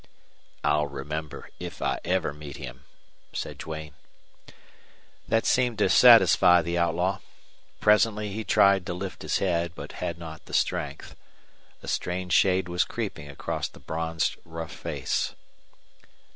"I'll 0.63 0.87
remember, 0.87 1.51
if 1.59 1.79
I 1.79 1.99
ever 2.03 2.33
meet 2.33 2.57
him," 2.57 2.85
said 3.33 3.59
Duane. 3.59 3.93
That 5.27 5.45
seemed 5.45 5.77
to 5.77 5.89
satisfy 5.89 6.63
the 6.63 6.75
outlaw. 6.75 7.19
Presently 7.79 8.31
he 8.31 8.43
tried 8.43 8.83
to 8.87 8.95
lift 8.95 9.21
his 9.21 9.37
head, 9.37 9.73
but 9.75 9.91
had 9.91 10.17
not 10.17 10.45
the 10.45 10.53
strength. 10.55 11.15
A 11.83 11.87
strange 11.87 12.33
shade 12.33 12.67
was 12.67 12.83
creeping 12.83 13.29
across 13.29 13.67
the 13.69 13.77
bronzed 13.79 14.37
rough 14.43 14.73
face. 14.73 15.35